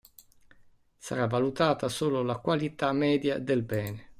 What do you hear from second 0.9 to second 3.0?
Sarà valutata solo la qualità